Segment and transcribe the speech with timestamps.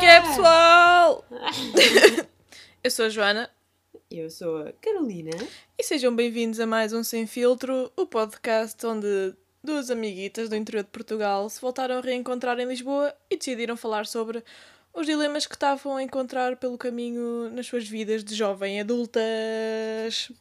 [0.00, 1.22] que é, pessoal?
[2.82, 3.50] Eu sou a Joana
[4.10, 5.30] Eu sou a Carolina.
[5.78, 10.84] e sejam bem-vindos a mais um Sem Filtro, o podcast onde duas amiguitas do interior
[10.84, 14.42] de Portugal se voltaram a reencontrar em Lisboa e decidiram falar sobre
[14.94, 20.32] os dilemas que estavam a encontrar pelo caminho nas suas vidas de jovem adultas.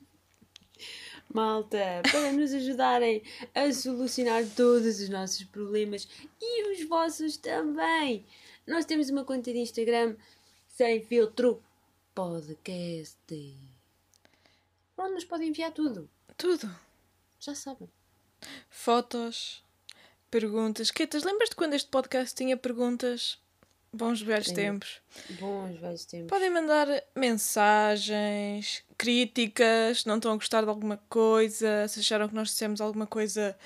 [1.34, 3.22] Malta, para nos ajudarem
[3.54, 6.08] a solucionar todos os nossos problemas
[6.42, 8.26] e os vossos também.
[8.70, 10.16] Nós temos uma conta de Instagram
[10.68, 11.60] sem filtro
[12.14, 13.18] podcast.
[14.96, 16.08] Onde nos podem enviar tudo.
[16.38, 16.70] Tudo.
[17.40, 17.90] Já sabem.
[18.70, 19.64] Fotos,
[20.30, 20.92] perguntas.
[20.92, 23.40] Quetas, lembras-te quando este podcast tinha perguntas?
[23.92, 25.02] Bons velhos tempos.
[25.40, 26.30] Bons velhos tempos.
[26.30, 32.36] Podem mandar mensagens, críticas, se não estão a gostar de alguma coisa, se acharam que
[32.36, 33.58] nós dissemos alguma coisa,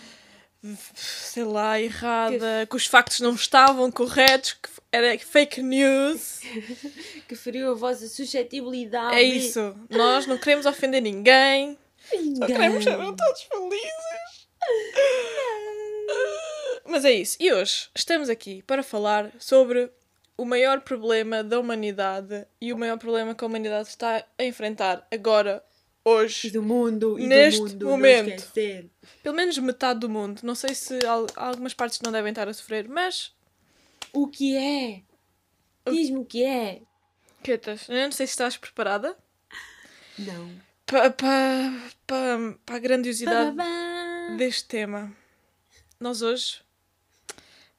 [0.96, 6.42] sei lá, errada, que, os factos não estavam corretos, que era fake news.
[7.28, 9.16] Que feriu a vossa suscetibilidade.
[9.16, 9.76] É isso.
[9.90, 11.78] Nós não queremos ofender ninguém.
[12.10, 12.48] Só Ninguém.
[12.48, 14.48] queremos ser todos felizes.
[16.86, 17.38] Mas é isso.
[17.40, 19.90] E hoje estamos aqui para falar sobre
[20.38, 25.08] o maior problema da humanidade e o maior problema que a humanidade está a enfrentar
[25.12, 25.64] agora,
[26.06, 26.50] E hoje.
[26.52, 27.18] do mundo.
[27.20, 27.86] E Neste do mundo.
[27.88, 28.52] momento.
[29.22, 30.42] Pelo menos metade do mundo.
[30.44, 33.34] Não sei se al- algumas partes não devem estar a sofrer, mas.
[34.12, 35.02] O que é?
[35.90, 36.82] Diz-me o que é.
[37.42, 39.18] Quetas, eu não sei se estás preparada
[40.18, 40.50] Não.
[40.86, 41.74] para pa,
[42.08, 43.58] pa, pa a grandiosidade
[44.38, 45.12] deste tema.
[46.00, 46.62] Nós hoje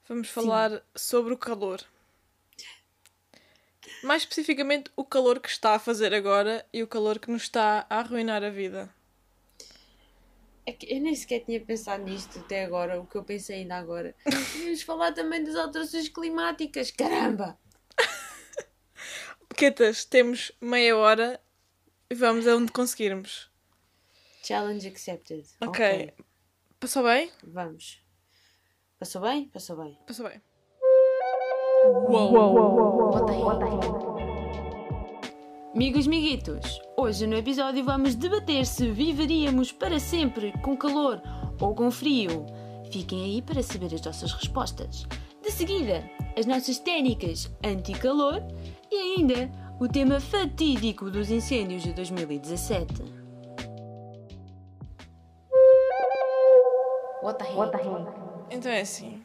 [0.07, 1.81] vamos falar sobre o calor.
[4.05, 7.87] Mais especificamente, o calor que está a fazer agora e o calor que nos está
[7.89, 8.93] a arruinar a vida.
[10.63, 13.77] É que eu nem sequer tinha pensado nisto até agora, o que eu pensei ainda
[13.77, 14.15] agora.
[14.57, 16.91] Vamos falar também das alterações climáticas.
[16.91, 17.57] Caramba!
[19.57, 21.41] Quetas, temos meia hora
[22.07, 23.49] e vamos aonde conseguirmos.
[24.43, 25.47] Challenge accepted.
[25.61, 26.13] Ok.
[26.79, 27.31] Passou bem?
[27.43, 28.03] Vamos.
[28.99, 29.49] Passou bem?
[29.49, 29.97] Passou bem.
[30.05, 30.39] Passou bem.
[31.85, 33.11] Uou.
[33.11, 33.79] Bota aí.
[35.75, 41.21] Amigos miguitos, hoje no episódio vamos debater se viveríamos para sempre com calor
[41.61, 42.47] ou com frio.
[42.91, 45.05] Fiquem aí para saber as nossas respostas.
[45.43, 46.03] De seguida,
[46.35, 48.41] as nossas técnicas anti-calor
[48.91, 53.03] e ainda o tema fatídico dos incêndios de 2017.
[57.21, 57.85] What the heck?
[58.49, 59.23] Então é assim.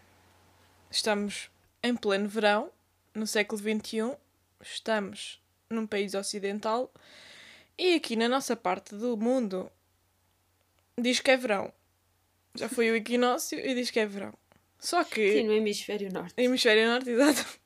[0.91, 1.49] Estamos
[1.83, 2.71] em pleno verão,
[3.15, 4.17] no século XXI.
[4.61, 6.93] Estamos num país ocidental.
[7.79, 9.71] E aqui na nossa parte do mundo
[10.99, 11.73] diz que é verão.
[12.55, 14.35] Já foi o equinócio e diz que é verão.
[14.79, 15.33] Só que.
[15.33, 16.35] Sim, no hemisfério norte.
[16.37, 17.61] Hemisfério Norte, exato.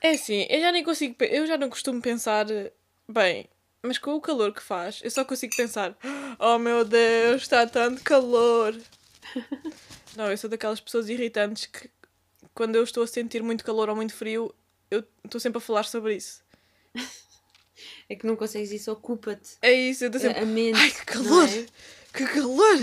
[0.00, 1.14] É assim, eu já nem consigo.
[1.20, 2.46] Eu já não costumo pensar.
[3.08, 3.48] Bem,
[3.82, 5.96] mas com o calor que faz, eu só consigo pensar:
[6.38, 8.76] Oh meu Deus, está tanto calor.
[10.16, 11.88] Não, eu sou daquelas pessoas irritantes que,
[12.54, 14.54] quando eu estou a sentir muito calor ou muito frio,
[14.90, 16.42] eu estou sempre a falar sobre isso.
[18.08, 19.56] É que não consegues isso, ocupa-te.
[19.62, 20.40] É isso, eu estou sempre.
[20.42, 20.76] A mente.
[20.78, 21.48] Ai, que não calor!
[21.48, 21.66] é?
[22.12, 22.78] Que calor!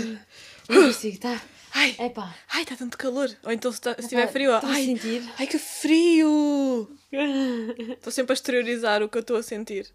[0.68, 1.40] Não consigo, tá?
[1.72, 2.34] Ai, Epá.
[2.50, 3.30] ai, está tanto calor!
[3.44, 5.22] Ou então se, tá- se estiver frio, ó, ai, sentir.
[5.38, 6.90] ai que frio!
[7.96, 9.88] Estou sempre a exteriorizar o que eu estou a sentir.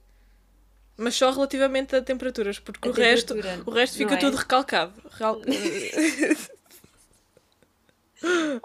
[0.98, 4.18] Mas só relativamente a temperaturas, porque A o resto, temperatura, o resto fica é?
[4.18, 4.94] tudo recalcado.
[5.12, 5.42] Real-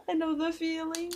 [0.08, 1.10] I know the feeling.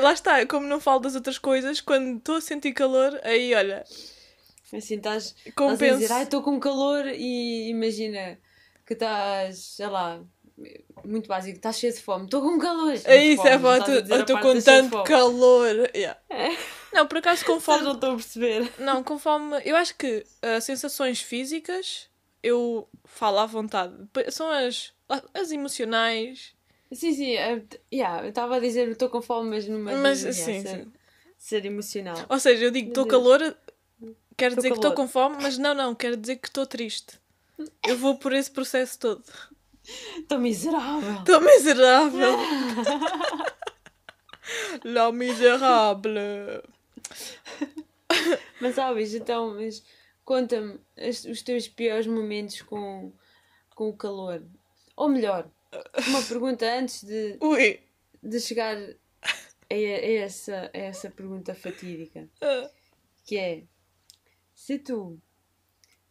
[0.00, 3.84] Lá está, como não falo das outras coisas, quando estou a sentir calor, aí olha,
[4.76, 8.38] Assim estás, estás a dizer, ai, estou com calor e imagina
[8.86, 10.22] que estás, sei lá,
[11.04, 12.94] muito básico, estás cheio de fome, estou com calor.
[13.04, 15.90] É isso, é Fome, dizer a estou com tanto calor.
[15.94, 16.18] Yeah.
[16.90, 17.82] Não, por acaso com fome.
[17.82, 18.72] não estão a perceber.
[18.78, 19.60] Não, com fome.
[19.64, 22.08] Eu acho que as sensações físicas
[22.42, 23.94] eu falo à vontade.
[24.30, 24.92] São as,
[25.34, 26.54] as emocionais.
[26.92, 27.62] Sim, sim, é,
[27.92, 30.92] yeah, eu estava a dizer estou com fome, mas numa Mas yeah, sim, ser, sim.
[31.38, 32.16] ser emocional.
[32.28, 33.40] Ou seja, eu digo estou calor,
[34.36, 34.94] quero Tô dizer que estou calor.
[34.96, 37.18] com fome, mas não, não, quero dizer que estou triste.
[37.86, 39.22] Eu vou por esse processo todo.
[40.16, 41.18] Estou miserável.
[41.18, 42.36] Estou miserável.
[44.84, 46.62] La miserable.
[48.60, 49.82] Mas sabes, então, mas
[50.24, 50.78] conta-me
[51.30, 53.12] os teus piores momentos com,
[53.74, 54.42] com o calor.
[54.96, 55.50] Ou melhor,
[56.08, 57.80] uma pergunta antes de, Ui.
[58.22, 62.28] de chegar a, essa, a essa pergunta fatídica.
[63.24, 63.62] Que é,
[64.54, 65.20] se tu,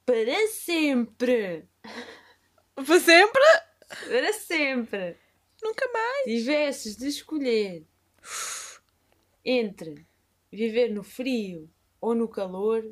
[0.05, 1.67] para sempre,
[2.75, 3.41] Para sempre?
[4.07, 5.17] para sempre,
[5.61, 6.23] Nunca mais.
[6.25, 7.85] tivesses de escolher
[9.43, 10.07] entre
[10.51, 11.69] viver no frio
[11.99, 12.83] ou no calor,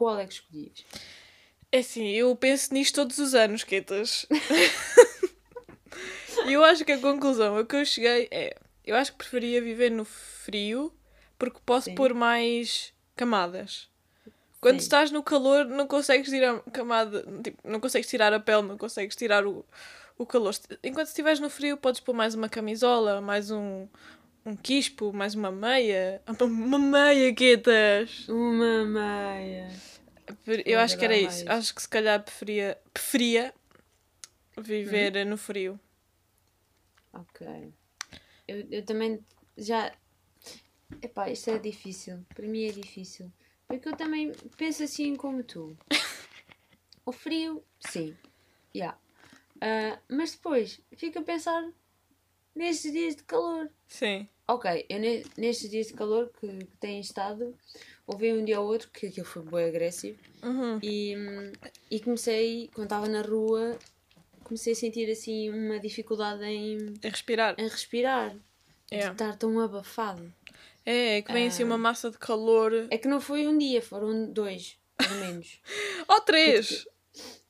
[0.00, 0.82] qual é que escolhias?
[1.70, 4.26] É assim, eu penso nisto todos os anos, Quetas.
[6.46, 9.60] E eu acho que a conclusão a que eu cheguei é: eu acho que preferia
[9.60, 10.90] viver no frio
[11.38, 11.94] porque posso Sim.
[11.94, 13.90] pôr mais camadas.
[14.58, 14.84] Quando Sim.
[14.84, 19.14] estás no calor, não consegues tirar camada, tipo, não consegues tirar a pele, não consegues
[19.14, 19.66] tirar o,
[20.16, 20.54] o calor.
[20.82, 23.86] Enquanto estiveres no frio, podes pôr mais uma camisola, mais um,
[24.44, 26.22] um quispo, mais uma meia.
[26.40, 28.28] Uma meia, Quetas!
[28.28, 29.68] Uma meia.
[30.64, 31.44] Eu acho que era isso.
[31.48, 33.54] Acho que se calhar preferia, preferia
[34.58, 35.30] viver Uhum.
[35.30, 35.80] no frio.
[37.12, 37.72] Ok.
[38.46, 39.24] Eu, eu também
[39.56, 39.92] já.
[41.02, 42.24] Epá, isto é difícil.
[42.34, 43.32] Para mim é difícil.
[43.66, 45.76] Porque eu também penso assim como tu.
[47.06, 48.14] O frio, sim.
[48.76, 48.96] Yeah.
[49.60, 51.68] Ah, mas depois fico a pensar
[52.60, 53.68] nestes dias de calor.
[53.88, 54.28] Sim.
[54.46, 57.54] Ok, eu ne- nestes dias de calor que, que têm estado,
[58.06, 60.78] houve um dia ou outro que aquilo foi bem agressivo Uhum.
[60.82, 61.14] e,
[61.90, 63.78] e comecei, quando estava na rua,
[64.42, 67.54] comecei a sentir assim uma dificuldade em, É respirar.
[67.58, 68.36] em respirar,
[68.90, 68.98] É.
[69.06, 70.32] de estar tão abafado.
[70.84, 71.66] É, é que vem assim Ah.
[71.66, 72.72] uma massa de calor.
[72.90, 75.60] É que não foi um dia, foram dois, pelo menos.
[76.08, 76.86] Oh, três!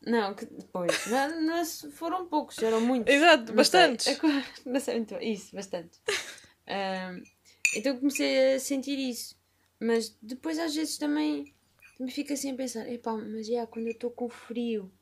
[0.06, 0.92] Não, que depois,
[1.40, 3.12] não, foram poucos, eram muitos.
[3.12, 4.06] Exato, bastantes.
[4.06, 4.18] é
[4.64, 5.32] Não sei bem.
[5.32, 5.98] Isso, bastante.
[6.66, 7.22] Ahm,
[7.76, 9.38] então comecei a sentir isso.
[9.78, 11.54] Mas depois às vezes também,
[11.96, 14.92] também fico assim a pensar, epá, mas já quando eu estou com frio,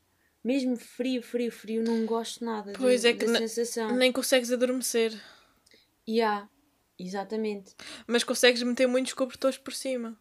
[0.43, 3.95] mesmo frio, frio, frio, não gosto nada Pois da, é que da sensação.
[3.97, 5.13] Nem consegues adormecer.
[6.07, 6.49] E há,
[6.99, 7.75] exatamente.
[8.07, 10.19] Mas consegues meter muitos cobertores por cima.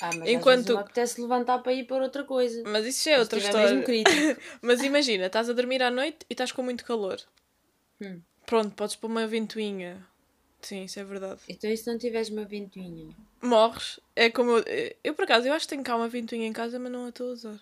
[0.00, 2.62] Ah, mas Enquanto- às apetece levantar para ir para outra coisa.
[2.66, 3.68] Mas isso já é outra história.
[3.70, 4.10] mesmo crítico.
[4.62, 7.20] Mas imagina, estás a dormir à noite e estás com muito calor.
[8.00, 8.20] Hum.
[8.44, 10.06] Pronto, podes pôr uma ventoinha.
[10.60, 11.40] Sim, isso é verdade.
[11.48, 13.14] Então e se não tiveres uma ventoinha?
[13.42, 14.00] Morres.
[14.14, 14.64] É como eu.
[15.02, 17.08] Eu, por acaso, eu acho que tenho cá uma ventoinha em casa, mas não a
[17.08, 17.60] estou a usar.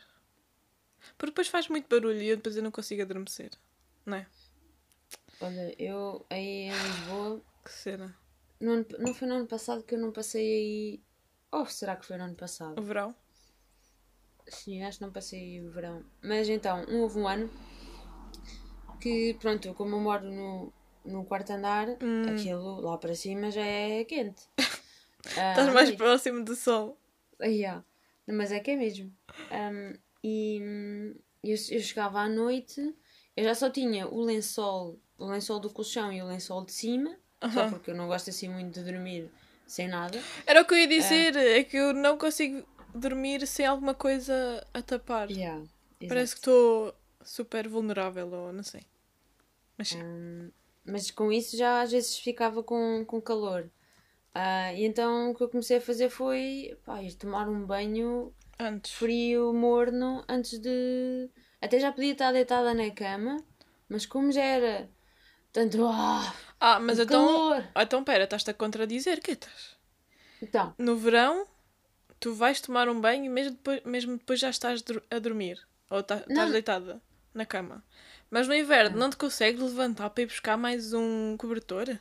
[1.19, 3.51] Porque depois faz muito barulho e eu depois eu não consigo adormecer.
[4.07, 4.27] Não é?
[5.41, 8.17] Olha, eu aí em Lisboa Que cena.
[8.61, 11.01] No não foi no ano passado que eu não passei aí.
[11.57, 12.79] Ou será que foi no ano passado?
[12.81, 13.15] O verão.
[14.49, 16.05] Sim, acho que não passei o verão.
[16.23, 17.49] Mas então, um- houve um ano
[19.01, 20.73] que, pronto, como eu moro no,
[21.05, 22.29] no quarto andar, Hum.
[22.29, 24.43] aquilo lá para cima já é quente.
[25.27, 25.99] Estás à mais noite.
[25.99, 26.99] próximo do sol.
[27.41, 27.85] Ah, yeah.
[28.27, 29.13] Mas é que é mesmo.
[29.51, 32.81] Ahm, e hum, eu, eu chegava à noite,
[33.37, 37.11] eu já só tinha o lençol, o lençol do colchão e o lençol de cima,
[37.41, 37.71] só Aham.
[37.71, 39.31] porque eu não gosto assim muito de dormir
[39.67, 40.19] sem nada.
[40.47, 44.67] Era o que eu ia dizer, é, que eu não consigo dormir sem alguma coisa
[44.73, 45.31] a tapar.
[45.31, 45.63] Yeah,
[46.09, 48.83] Parece que estou super vulnerável ou não sei.
[49.77, 50.03] Mas sim.
[50.03, 50.51] Hum,
[50.85, 53.69] mas com isso já às vezes ficava com, com calor.
[54.35, 58.33] Ah, e então o que eu comecei a fazer foi pá, ir tomar um banho
[58.59, 58.93] Antes.
[58.93, 61.31] frio, morno, antes de.
[61.61, 63.37] Até já podia estar deitada na cama,
[63.89, 64.89] mas como já era
[65.55, 65.87] tanto.
[65.87, 67.27] Ah, Ah, mas então.
[67.27, 67.65] calor!
[67.77, 69.77] Então pera, estás-te a contradizer, que estás?
[70.43, 71.47] Então, No verão,
[72.21, 75.59] tu vais tomar um banho e mesmo depois, mesmo depois já estás a dormir.
[75.91, 76.51] Ou tá- estás Não.
[76.53, 77.01] deitada
[77.33, 77.85] na cama.
[78.31, 81.99] Mas no inverno não te consegues levantar para ir buscar mais um cobertor?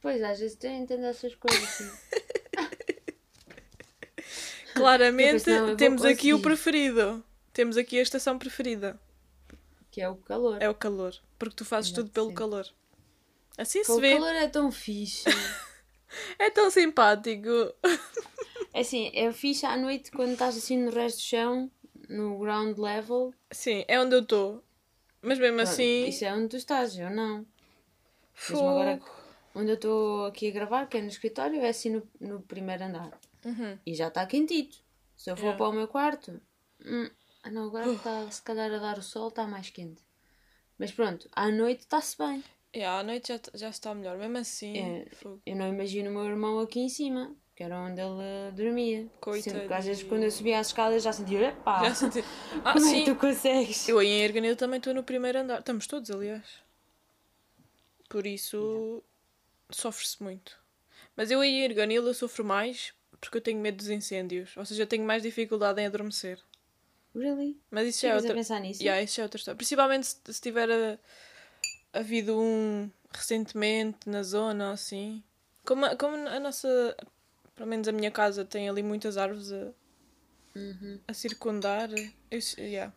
[0.00, 1.90] pois às vezes tem, tem dessas coisas assim.
[4.74, 7.22] Claramente Eu não, eu temos aqui o preferido.
[7.52, 8.98] Temos aqui a estação preferida.
[9.92, 10.60] Que é o calor.
[10.60, 11.14] É o calor.
[11.38, 12.34] Porque tu fazes Exato, tudo pelo sim.
[12.34, 12.66] calor.
[13.56, 14.14] Assim Pô, se o vê.
[14.14, 15.24] calor é tão fixe.
[16.38, 17.48] É tão simpático.
[18.74, 21.70] É assim, é fixe à noite quando estás assim no resto do chão,
[22.06, 23.32] no ground level.
[23.50, 24.62] Sim, é onde eu estou.
[25.22, 26.06] Mas mesmo Pronto, assim.
[26.06, 27.46] Isso é onde tu estás, eu não.
[28.34, 28.68] Fogo.
[28.68, 29.00] agora-
[29.54, 32.84] Onde eu estou aqui a gravar, que é no escritório, é assim no, no primeiro
[32.84, 33.18] andar.
[33.44, 33.78] Uhum.
[33.86, 34.78] E já está quentito.
[35.16, 35.58] Se eu for Yeah.
[35.58, 36.40] para o meu quarto.
[36.84, 37.08] hum,
[37.42, 40.02] ah não, agora está se calhar a dar o sol, está mais quente.
[40.78, 42.42] Mas pronto, à noite está-se bem.
[42.72, 44.16] É, à noite já, já está melhor.
[44.16, 44.78] Mesmo assim.
[44.78, 45.06] É.
[45.44, 49.10] Eu não imagino o meu irmão aqui em cima, que era onde ele eh, dormia.
[49.40, 52.24] Sempre que às vezes quando eu subia as escadas já sentia, epá, Já senti.
[52.64, 53.04] Ah, como é sim.
[53.04, 53.88] que tu consegues?
[53.88, 55.58] Eu aí em Erganil também estou no primeiro andar.
[55.58, 56.62] Estamos todos, aliás.
[58.08, 59.02] Por isso
[59.70, 60.58] sofre-se muito.
[61.14, 64.56] Mas eu aí em Erganil eu sofro mais porque eu tenho medo dos incêndios.
[64.56, 66.40] Ou seja, eu tenho mais dificuldade em adormecer.
[67.14, 67.60] Really?
[67.70, 68.34] Mas isso já é outra.
[68.60, 68.82] nisso?
[68.82, 69.56] Yeah, isso já é outra história.
[69.56, 70.98] Principalmente se, se tiver a-
[71.92, 75.22] havido um recentemente na zona ou assim.
[75.64, 76.96] Como, a- como a nossa.
[77.54, 79.72] Pelo menos a minha casa tem ali muitas árvores a,
[80.56, 81.00] Uhum.
[81.06, 81.90] a circundar.
[82.30, 82.92] Eu, yeah.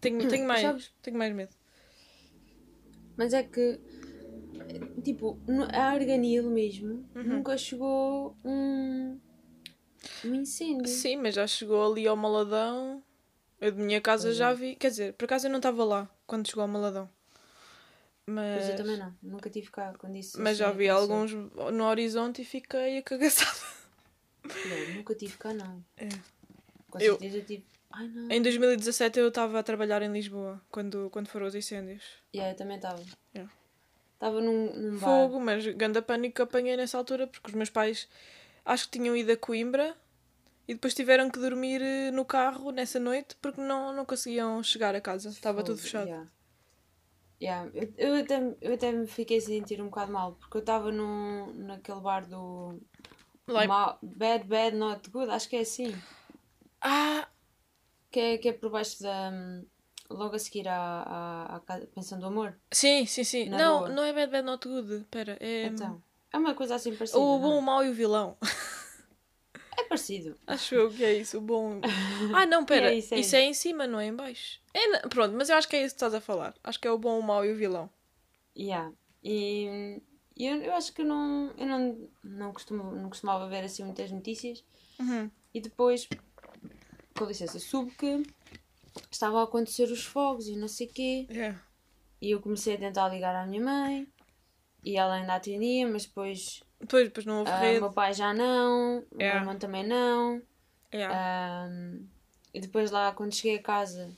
[0.00, 0.92] tenho, tenho, mais, Sabes?
[1.02, 1.54] tenho mais medo.
[3.16, 3.78] Mas é que,
[5.04, 5.38] tipo,
[5.72, 7.22] a Arganil mesmo Uhum.
[7.24, 9.20] nunca chegou um,
[10.24, 10.86] um incêndio.
[10.88, 13.02] Sim, mas já chegou ali ao Maladão.
[13.62, 14.54] Eu de minha casa Pois já é.
[14.54, 14.74] vi.
[14.76, 17.08] Quer dizer, por acaso eu não estava lá quando chegou ao Maladão.
[18.26, 20.40] Mas, Pois eu também não, nunca tive cá quando isso.
[20.40, 23.58] mas já assim vi alguns no horizonte e fiquei acagaçada.
[24.44, 25.84] Não, nunca tive cá, não.
[25.96, 26.08] É.
[26.90, 27.64] Com Eu- certeza tive.
[27.92, 28.30] Ai não.
[28.30, 32.02] Em 2017 eu estava a trabalhar em Lisboa quando, quando foram os incêndios.
[32.34, 33.02] Yeah, eu também estava.
[33.34, 33.52] Yeah.
[34.14, 35.00] Estava num, num bar.
[35.06, 38.08] Fogo, mas ganda pânico que apanhei nessa altura porque os meus pais
[38.64, 39.96] acho que tinham ido a Coimbra
[40.68, 44.94] e depois tiveram que dormir eh, no carro nessa noite porque não, não conseguiam chegar
[44.94, 45.28] a casa.
[45.30, 46.06] Estava tudo fechado.
[46.08, 46.28] yeah.
[47.40, 50.60] Yeah, Eu, eu, até, eu até me fiquei a sentir um bocado mal, porque eu
[50.60, 52.78] estava naquele bar do
[53.48, 55.92] Lá em- Ma- Bad Bad Not Good, acho que é assim.
[56.80, 57.26] Ah,
[58.12, 59.32] Que é, que é por baixo da.
[60.08, 61.60] Logo a seguir à, à, à
[61.94, 62.54] Pensão do Amor.
[62.70, 63.48] sim, sim, sim.
[63.48, 63.88] Na não, boa.
[63.88, 64.94] não é Bad Bad Not Good.
[65.02, 66.00] Espera, é Então.
[66.32, 67.18] É uma coisa assim parecida.
[67.18, 67.58] o não bom, é?
[67.58, 68.36] o mau e o vilão.
[69.76, 70.36] É parecido.
[70.46, 71.80] Acho eu que é isso, o bom.
[72.34, 72.90] Ah, não, pera.
[72.92, 74.60] É isso, isso é é em cima, não é em baixo.
[74.74, 76.54] É na- Pronto, mas eu acho que é isso que estás a falar.
[76.62, 77.90] Acho que é o bom, o mau e o vilão.
[78.56, 78.92] Yeah.
[79.24, 80.00] E,
[80.36, 84.64] eu, eu acho que não, eu não, não, costumo, não costumava ver assim muitas notícias.
[84.98, 85.30] Uhum.
[85.54, 86.08] E depois,
[87.16, 88.22] com licença, soube que
[89.10, 91.26] estavam a acontecer os fogos e não sei o quê.
[91.30, 91.60] Yeah.
[92.20, 94.06] E eu comecei a tentar ligar à minha mãe.
[94.84, 97.80] E ela ainda atendia, mas depois Depois, depois não houve o rede.
[97.80, 99.40] meu pai já não, o meu Yeah.
[99.40, 100.42] irmão também não.
[100.92, 101.14] Yeah.
[101.16, 101.68] Ah,
[102.52, 104.10] e depois lá, quando cheguei a casa,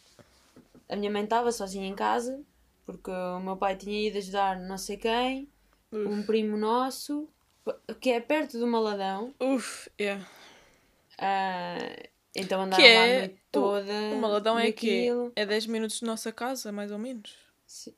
[0.89, 2.43] a minha mãe estava sozinha em casa,
[2.85, 5.49] porque o meu pai tinha ido ajudar não sei quem,
[5.93, 6.09] Uf.
[6.09, 7.29] um primo nosso,
[8.01, 9.33] que é perto do Maladão.
[9.39, 10.27] Uf, yeah.
[11.19, 11.77] ah,
[12.35, 13.93] então andaram Que lá a é- noite toda.
[14.15, 17.37] O Maladão é que é 10 minutos de nossa casa, mais ou menos.
[17.67, 17.95] Sim.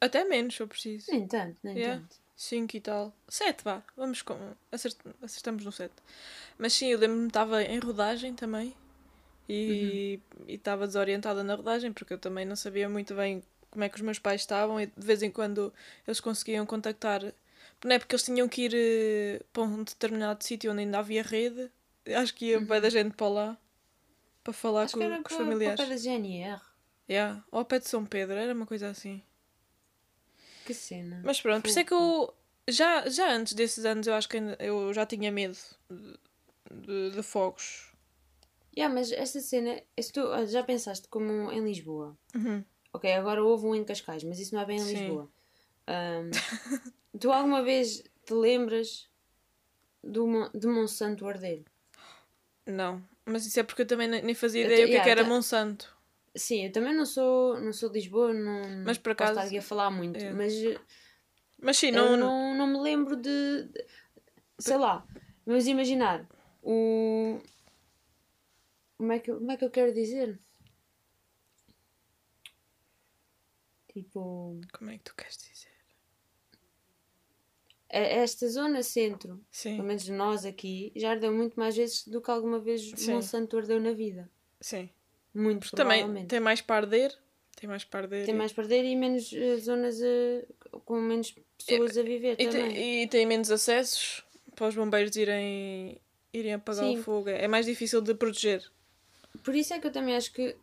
[0.00, 1.10] Até menos, se eu preciso.
[1.10, 2.00] Nem tanto, nem Yeah.
[2.00, 2.16] tanto.
[2.42, 3.12] 5 e tal.
[3.28, 3.82] 7, vá.
[3.96, 4.34] Vamos com.
[4.72, 5.92] acert- Acertamos no 7.
[6.58, 8.74] Mas sim, eu lembro-me que estava em rodagem também.
[9.48, 10.44] E Uhum.
[10.48, 14.00] estava desorientada na rodagem, porque eu também não sabia muito bem como é que os
[14.02, 14.80] meus pais estavam.
[14.80, 15.72] E de vez em quando
[16.06, 17.20] eles conseguiam contactar.
[17.84, 21.22] Não é porque eles tinham que ir eh, para um determinado sítio onde ainda havia
[21.22, 21.70] rede.
[22.06, 23.58] Acho que ia bem da gente para lá.
[24.42, 24.84] Para falar Uhum.
[24.86, 25.80] Acho com, que era com os familiares.
[25.80, 26.60] pé da GNR.
[27.08, 27.44] Yeah.
[27.50, 29.22] Ao pé de São Pedro, era uma coisa assim.
[30.70, 31.20] Que cena.
[31.24, 32.32] Mas pronto, por isso é que eu.
[32.68, 35.58] Já, já antes desses anos eu acho que eu já tinha medo
[35.90, 36.18] de,
[36.70, 37.92] de, de fogos.
[38.76, 42.16] Yeah, mas esta cena, se tu ah, já pensaste como em Lisboa?
[42.36, 42.64] Uhum.
[42.92, 44.94] Ok, agora houve um em Cascais, mas isso não é bem em Sim.
[44.94, 45.28] Lisboa.
[45.88, 46.30] Ahm,
[47.20, 49.08] tu alguma vez te lembras
[50.04, 51.64] do, de Monsanto arder?
[52.64, 53.02] Não.
[53.26, 55.24] Mas isso é porque eu também nem fazia ideia te- o que, é que era
[55.24, 55.96] tá- Monsanto.
[56.36, 59.40] Sim, eu também não sou, não sou de Lisboa, não Mas por não posso acaso-
[59.40, 60.32] estar aqui a falar muito, É.
[60.32, 60.52] mas
[61.60, 62.16] Mas sim, não.
[62.16, 63.86] não, não me lembro de, de-
[64.58, 65.04] sei lá,
[65.44, 66.28] vamos imaginar
[66.62, 67.40] o
[68.96, 70.38] como é que, eu- como é que eu quero dizer?
[73.88, 75.70] Tipo, Como é que tu queres dizer?
[77.92, 82.30] esta zona centro, pelo Sim, menos nós aqui, já ardeu muito mais vezes do que
[82.30, 83.14] alguma vez Sim.
[83.14, 84.30] Monsanto ardeu na vida.
[84.60, 84.88] sim.
[85.34, 87.16] Muito Porque também tem mais para arder.
[87.56, 88.24] Tem mais para arder.
[88.26, 90.44] Tem mais perder e menos eh, zonas eh,
[90.84, 92.68] com menos pessoas a viver e, também.
[92.72, 94.24] tem, e tem menos acessos
[94.56, 96.00] para os bombeiros irem,
[96.32, 96.98] irem apagar Sim.
[96.98, 97.28] o fogo.
[97.28, 98.64] É mais difícil de proteger.
[99.44, 100.56] Por isso é que eu também acho que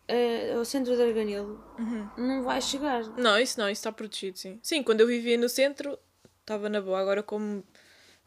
[0.60, 2.10] o centro de Arganil Uhum.
[2.18, 3.04] não vai chegar.
[3.18, 4.60] Não, isso não, isso está protegido, sim.
[4.62, 5.98] Sim, quando eu vivia no centro,
[6.42, 7.00] estava na boa.
[7.00, 7.64] Agora, como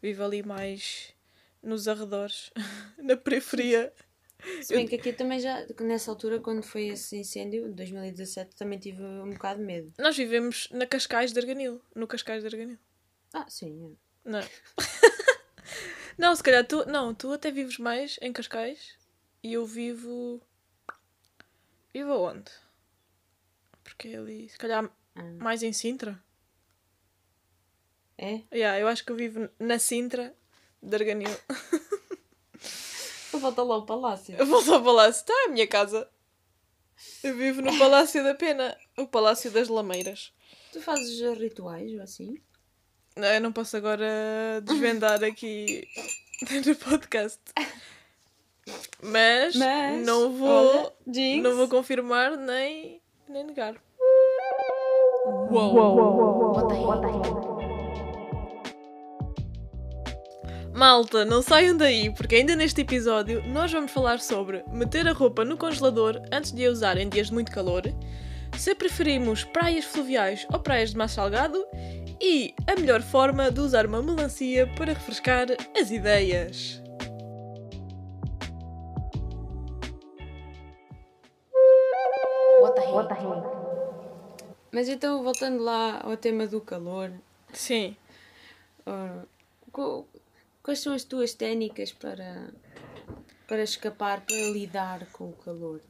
[0.00, 1.12] vivo ali mais
[1.62, 2.50] nos arredores,
[2.98, 3.92] na periferia.
[4.62, 8.78] Se bem que aqui também já, nessa altura, quando foi esse incêndio, de 2017, também
[8.78, 9.92] tive um bocado de medo.
[9.98, 11.80] Nós vivemos na Cascais de Arganil.
[11.94, 12.78] No Cascais de Arganil.
[13.32, 13.96] Ah, sim.
[14.24, 14.30] é.
[14.30, 14.40] Não.
[16.18, 16.84] não, se calhar tu.
[16.86, 18.96] Não, tu até vives mais em Cascais
[19.42, 20.40] e eu vivo.
[21.92, 22.50] Vivo aonde?
[23.82, 24.48] Porque é ali.
[24.48, 25.22] Se calhar Ah.
[25.38, 26.22] mais em Sintra.
[28.16, 28.42] É?
[28.52, 30.34] Yeah, eu acho que eu vivo na Sintra
[30.82, 31.30] de Arganil.
[33.32, 34.34] Volta lá ao palácio.
[34.38, 35.20] Eu volto ao palácio.
[35.20, 36.08] Está, é a minha casa.
[37.22, 38.76] Eu vivo no Palácio da Pena.
[38.98, 40.32] O Palácio das Lameiras.
[40.72, 42.34] Tu fazes rituais ou assim?
[43.16, 45.86] Não, eu não posso agora desvendar aqui
[46.66, 47.40] no podcast.
[49.02, 50.92] Mas, Mas, não vou.
[51.06, 53.74] olha, não vou confirmar nem, nem negar.
[55.50, 57.49] Uou.
[60.80, 65.44] Malta, não saiam daí, porque ainda neste episódio nós vamos falar sobre meter a roupa
[65.44, 67.82] no congelador antes de a usar em dias de muito calor,
[68.56, 71.62] se preferimos praias fluviais ou praias de mar salgado
[72.18, 76.80] e a melhor forma de usar uma melancia para refrescar as ideias.
[82.62, 83.20] What the What the
[84.72, 87.12] Mas então, voltando lá ao tema do calor,
[87.52, 87.94] Sim.
[89.70, 90.06] co-
[90.62, 92.52] quais são as tuas técnicas para,
[93.46, 95.80] para escapar, para lidar com o calor?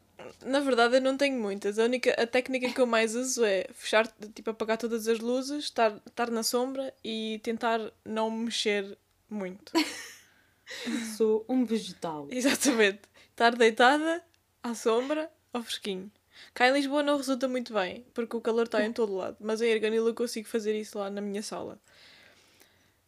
[0.45, 1.79] Na verdade, eu não tenho muitas.
[1.79, 5.65] A única a técnica que eu mais uso é fechar, tipo, apagar todas as luzes,
[5.65, 8.99] estar, estar na sombra e tentar não me mexer
[9.29, 9.73] muito.
[11.17, 12.29] Sou um vegetal.
[12.31, 13.01] Exatamente.
[13.31, 14.23] Estar deitada
[14.63, 16.11] à sombra, ao fresquinho.
[16.55, 19.37] Cá em Lisboa não resulta muito bem, porque o calor está em todo lado.
[19.41, 21.79] Mas em Erganil eu consigo fazer isso lá na minha sala.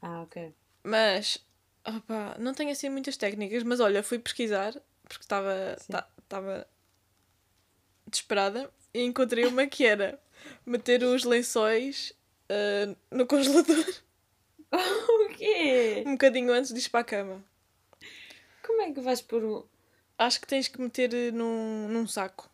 [0.01, 0.53] Ah, ok.
[0.83, 1.39] Mas,
[1.87, 3.63] opá, não tenho assim muitas técnicas.
[3.63, 4.73] Mas olha, fui pesquisar,
[5.09, 5.77] porque estava
[6.23, 6.67] estava
[8.07, 10.21] desesperada, e encontrei uma que era
[10.67, 12.13] meter os lençóis
[12.49, 13.85] ah, no congelador
[14.73, 16.03] O quê?
[16.07, 17.45] um bocadinho antes de ir para a cama.
[18.67, 19.69] Como é que vais pôr o.
[20.17, 22.49] Acho que tens que meter eh, num, num saco,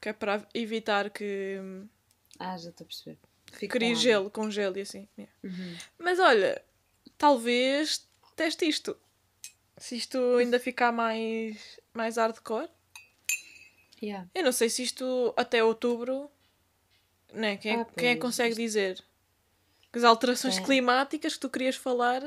[0.00, 1.58] que é para evitar que
[2.38, 3.18] Ah, já estou a perceber.
[3.52, 5.08] Crie com gelo, com gelo e assim.
[5.16, 5.32] yeah.
[5.44, 5.76] Uhum.
[5.98, 6.62] Mas olha,
[7.16, 8.96] talvez teste isto.
[9.78, 12.68] Se isto ainda ficar mais, mais hardcore.
[14.02, 14.28] Yeah.
[14.34, 16.30] Eu não sei se isto até outubro.
[17.32, 17.56] Né?
[17.56, 19.02] Quem, é, Ah, quem é que consegue dizer?
[19.92, 20.62] As alterações É.
[20.62, 22.22] climáticas que tu querias falar.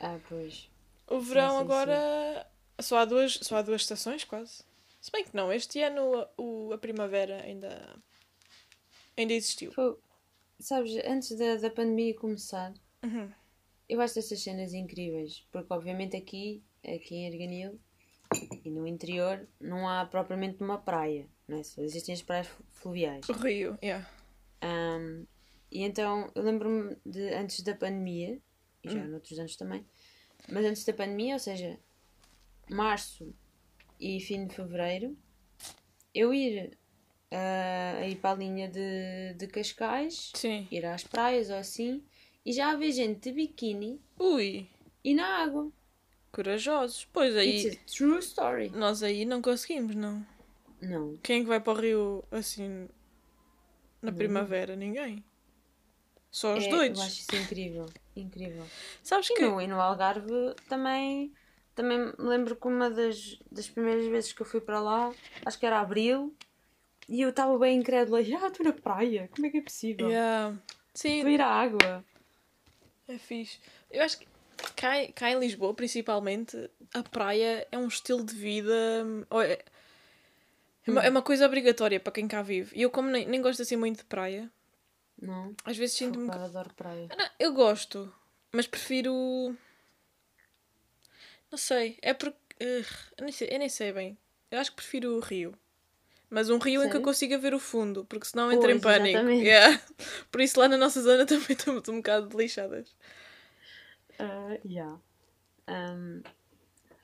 [0.00, 0.68] Ah, pois.
[1.06, 2.46] O verão sim, agora.
[2.80, 4.62] Só, há duas, só há duas estações quase.
[5.00, 7.96] Se bem que não, este ano o, a primavera ainda.
[9.16, 9.70] ainda existiu.
[9.72, 9.98] Pô,
[10.58, 12.72] sabes, antes da, da pandemia começar,
[13.02, 13.30] Uhum.
[13.88, 15.46] Eu acho essas cenas incríveis.
[15.50, 17.78] Porque, obviamente, aqui, aqui em Erganil
[18.64, 21.28] e no interior, não há propriamente uma praia.
[21.46, 21.62] Não é?
[21.62, 23.28] Só existem as praias flu- fluviais.
[23.28, 24.08] O Rio, yeah.
[24.62, 25.26] Ahm,
[25.70, 28.40] e então, eu lembro-me de antes da pandemia,
[28.82, 28.92] e Hum.
[28.92, 29.84] já noutros anos também,
[30.48, 31.78] mas antes da pandemia, ou seja,
[32.70, 33.34] março
[34.00, 35.16] e fim de fevereiro,
[36.14, 36.78] eu ir
[37.30, 40.68] a ir para a linha de, de Cascais, Sim.
[40.70, 42.04] ir às praias ou assim,
[42.44, 44.66] e já haver gente de biquíni Ui,
[45.02, 45.70] e na água.
[46.32, 47.06] corajosos.
[47.12, 47.66] Pois aí.
[47.66, 48.70] It's a true story.
[48.70, 50.24] Nós aí não conseguimos, não.
[50.80, 51.16] Não.
[51.22, 52.88] Quem é que vai para o Rio assim
[54.02, 54.76] na primavera?
[54.76, 55.24] Ninguém.
[56.30, 56.98] Só os É, doidos.
[57.00, 57.86] Eu acho isso incrível.
[58.16, 58.66] Incrível.
[59.02, 59.42] Sabes E que.
[59.42, 61.32] no, e no Algarve também,
[61.74, 65.12] também me lembro que uma das, das primeiras vezes que eu fui para lá,
[65.46, 66.34] acho que era abril,
[67.08, 68.18] e eu estava bem incrédula.
[68.42, 70.08] Ah, estou na praia, como é que é possível?
[70.08, 70.58] Yeah.
[70.92, 72.04] Sim, Estou a ir à água.
[73.08, 73.58] É fixe.
[73.90, 74.26] Eu acho que
[74.76, 79.04] cá, em- cá em Lisboa, principalmente, a praia é um estilo de vida.
[79.04, 79.58] hum, ou É,
[80.86, 82.76] é, uma, é uma coisa obrigatória para quem cá vive.
[82.76, 84.50] E eu, como nem, nem gosto assim muito de praia,
[85.20, 86.28] Não, às vezes sinto-me.
[86.28, 87.08] eu adoro praia.
[87.16, 88.12] Não, eu gosto,
[88.52, 89.56] mas prefiro.
[91.50, 92.36] Não sei, é porque.
[92.60, 92.86] ugh,
[93.18, 94.18] eu, nem sei, eu nem sei bem.
[94.50, 95.56] Eu acho que prefiro o rio.
[96.34, 97.02] Mas um rio em que eu Sério?
[97.04, 99.16] consiga ver o fundo, porque senão entro em pânico.
[99.30, 99.80] Yeah.
[100.32, 102.92] Por isso lá na nossa zona também estamos um bocado lixadas.
[104.18, 104.98] Ah, yeah.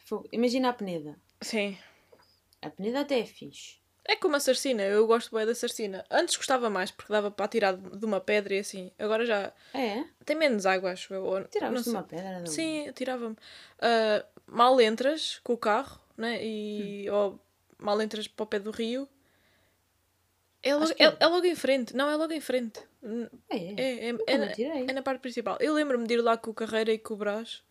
[0.04, 0.28] Fogo.
[0.32, 1.16] Imagina a Peneda.
[1.40, 1.78] Sim.
[2.60, 3.78] A Peneda até é fixe.
[4.04, 6.04] É como a sarcina, eu gosto bem da sarcina.
[6.10, 8.90] Antes gostava mais, porque dava para tirar de uma pedra e assim.
[8.98, 10.04] Agora já É?
[10.24, 11.22] tem menos água, acho eu.
[11.24, 12.50] não Tiravas de uma pedra onde?
[12.50, 13.36] Sim, tirava-me.
[13.78, 16.44] Ah, mal entras com o carro, né?
[16.44, 17.14] E Hum.
[17.14, 17.40] ou
[17.78, 19.08] mal entras para o pé do rio.
[20.62, 21.94] É logo, é, é- é logo em frente.
[21.96, 22.81] Não, é logo em frente.
[23.49, 23.75] É, é.
[23.81, 24.53] É, é, Nunca é, na,
[24.90, 25.57] é na parte principal.
[25.61, 27.62] Eu lembro-me de ir lá com o Carreira e com o Brás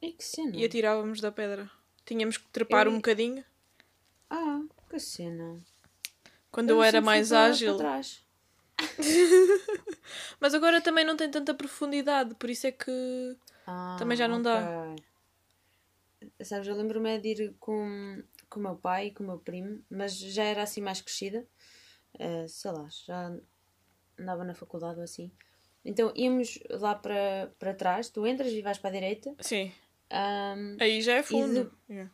[0.00, 0.56] E que cena.
[0.56, 1.68] e atirávamos da pedra.
[2.06, 3.44] Tínhamos que trepar Eu- um bocadinho.
[4.30, 5.58] Ah, que cena.
[6.50, 7.76] Quando eu, era sempre fui mais ágil.
[10.40, 13.36] Mas agora também não tem tanta profundidade, por isso é que.
[13.66, 14.92] Ah, Também já não dá.
[14.92, 15.04] ok.
[16.44, 19.38] Sabes, eu lembro-me é de ir com, com o meu pai e com o meu
[19.38, 21.44] primo, mas já era assim mais crescida.
[22.18, 23.34] Eh, sei lá, já
[24.18, 25.30] andava na faculdade ou assim.
[25.84, 29.34] Então íamos lá para, para trás, tu entras e vais para a direita.
[29.40, 29.72] Sim.
[30.10, 31.64] Ahm, Aí já é fundo.
[31.88, 32.12] de- Yeah.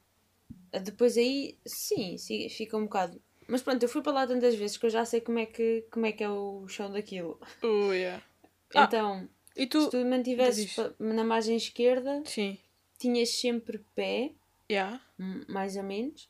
[0.82, 3.20] depois aí, sim, sim, fica um bocado.
[3.48, 5.86] Mas pronto, eu fui para lá tantas vezes que eu já sei como é que,
[5.90, 7.40] como é, que é o chão daquilo.
[7.62, 8.22] Uh, yeah.
[8.74, 9.88] Ah, Então, E se tu.
[9.88, 12.58] tu mantivesses pa- na margem esquerda, Sim.
[12.98, 14.34] tinhas sempre pé.
[14.70, 15.00] Yeah.
[15.48, 16.28] mais ou menos,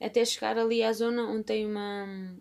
[0.00, 2.34] até chegar ali à zona onde tem uma,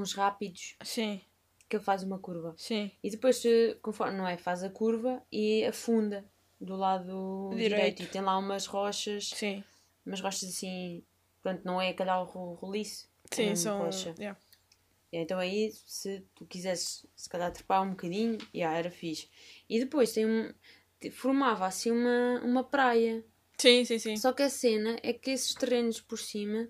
[0.00, 1.20] uns rápidos Sim.
[1.68, 2.54] que ele faz uma curva.
[2.56, 2.90] Sim.
[3.02, 6.24] E depois, se- conforme não é, faz a curva e afunda
[6.60, 7.68] do lado Direito.
[7.70, 8.02] direito.
[8.02, 9.62] E tem lá umas rochas, Sim.
[10.06, 11.02] umas rochas assim,
[11.42, 13.78] pronto, não é calhau ro- roliço, é Sim, mesmo são.
[13.78, 14.14] rocha.
[14.18, 14.38] yeah.
[15.12, 19.28] Então aí, se tu quisesses, se calhar, trepar um bocadinho, yeah, era fixe.
[19.68, 20.52] E depois tem um.
[21.12, 23.24] Formava assim uma, uma praia.
[23.58, 24.16] Sim, sim, sim.
[24.16, 26.68] Só que a cena é que esses terrenos por cima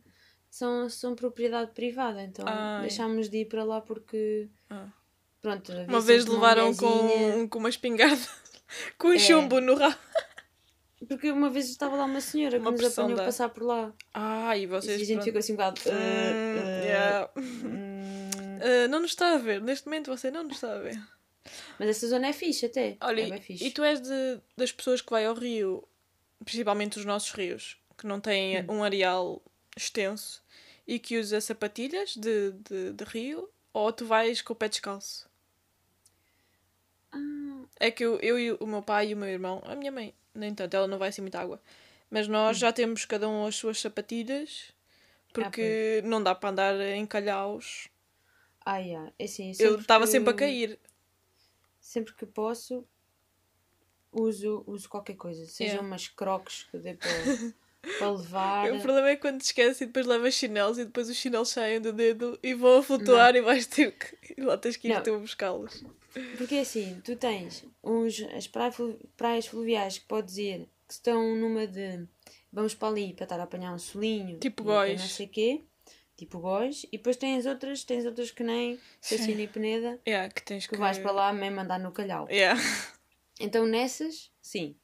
[0.54, 2.22] são, são propriedade privada.
[2.22, 2.82] Então Ai.
[2.82, 4.48] deixámos de ir para lá porque.
[4.70, 4.86] Ah.
[5.42, 7.32] Pronto, Uma vez levaram mulherzinha.
[7.34, 8.26] com, com uma espingarda,
[8.96, 9.18] com um É.
[9.18, 9.96] chumbo no rabo.
[11.06, 13.22] Porque uma vez estava lá uma senhora Uma que nos apanhou dá.
[13.24, 13.92] a passar por lá.
[14.14, 14.94] Ah, e E vocês.
[15.02, 15.24] a gente pronto.
[15.24, 15.80] ficou assim um bocado.
[15.86, 17.30] "Ah, Hum, ah, yeah.
[17.36, 18.30] hum."
[18.62, 20.98] Ah, não nos está a ver, neste momento você não nos está a ver.
[21.78, 22.96] Mas essa zona é fixe até.
[23.02, 23.66] Olha, é fixe.
[23.66, 25.86] e tu és de, das pessoas que vai ao rio,
[26.42, 28.76] principalmente os nossos rios, que não têm Hum.
[28.78, 29.42] um areal
[29.76, 30.42] extenso
[30.86, 35.28] e que usa sapatilhas de, de, de rio, ou tu vais com o pé descalço?
[37.12, 39.92] Ah, É que eu, eu e o meu pai e o meu irmão, a minha
[39.92, 41.60] mãe, nem tanto, ela não vai assim muita água,
[42.10, 42.32] mas Hum.
[42.32, 44.72] nós já temos cada um as suas sapatilhas,
[45.36, 47.88] Ah, porque não dá para andar em calhaus.
[48.64, 49.12] ah, yeah.
[49.18, 50.78] é assim, Eu estava que- sempre a cair.
[51.80, 52.84] Sempre que posso,
[54.12, 55.44] uso, uso qualquer coisa.
[55.46, 55.86] Sejam Yeah.
[55.86, 57.30] umas crocs que dê para,
[57.98, 58.72] para levar.
[58.72, 61.80] O problema é quando te esqueces e depois levas chinelos e depois os chinelos saem
[61.80, 64.34] do dedo e vão a flutuar e vais ter que.
[64.36, 65.02] E lá tens que ir Não.
[65.02, 65.84] tu buscá-los.
[66.36, 70.94] Porque é assim, tu tens uns, as praias, flu- praias fluviais que podes ir que
[70.94, 72.06] estão numa de
[72.52, 75.00] vamos para ali para estar a apanhar um solinho Tipo Góis.
[75.00, 75.62] não sei quê,
[76.16, 80.40] tipo Góis, e depois tens outras, tens outras que nem Sacina e Peneda Yeah, que
[80.42, 80.74] tens que.
[80.74, 82.28] que vais para lá mesmo andar no calhau.
[82.30, 82.60] Yeah.
[83.40, 84.76] Então nessas, sim.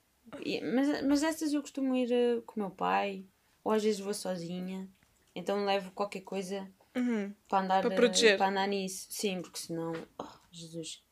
[0.44, 3.24] E- mas, mas essas eu costumo ir eh, com o meu pai,
[3.64, 4.88] ou às vezes vou sozinha.
[5.34, 7.32] Então levo qualquer coisa Uhum.
[7.48, 8.36] para andar, Para eh, proteger.
[8.38, 9.06] para andar nisso.
[9.10, 9.92] Sim, porque senão.
[10.18, 11.02] Oh, Jesus.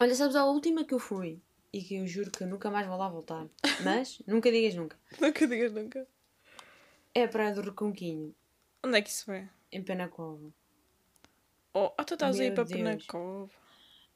[0.00, 1.40] Olha, sabes a última que eu fui
[1.72, 3.46] e que eu juro que eu nunca mais vou lá voltar.
[3.82, 4.98] Mas nunca digas nunca.
[5.20, 6.06] Nunca digas nunca.
[7.14, 8.34] É a Praia do Reconquinho,
[8.84, 9.48] Onde é que isso é?
[9.72, 10.52] em Penacova.
[11.74, 12.78] Oh, ah, tu estás aí Meu para Deus.
[12.78, 13.50] Penacova.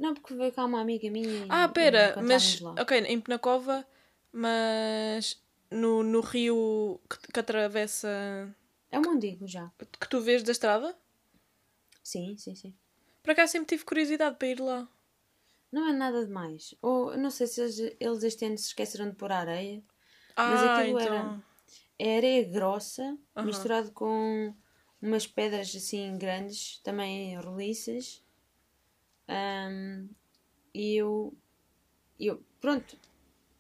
[0.03, 2.61] Não, porque veio cá uma amiga minha e, Ah, e pera, encontrámos mas.
[2.61, 2.75] lá.
[2.83, 3.87] Ok, em Penacova,
[4.33, 5.41] mas.
[5.71, 8.09] No, no rio que, que atravessa.
[8.91, 9.71] É um Mondigo já.
[10.01, 10.95] que tu vês da estrada?
[12.03, 12.75] Sim, sim, sim.
[13.23, 14.89] Por acaso sempre tive curiosidade para ir lá.
[15.71, 16.75] Não é nada demais.
[16.83, 19.83] Ou não sei se eles, eles este ano se esqueceram de pôr areia.
[20.37, 20.99] Ah, Mas aquilo então.
[20.99, 21.43] era-
[21.99, 23.47] É areia grossa, Aham.
[23.47, 24.55] misturado com
[25.01, 28.22] umas pedras assim grandes, também roliças.
[29.29, 30.09] Ahm,
[30.75, 31.35] e eu,
[32.19, 32.97] eu, pronto,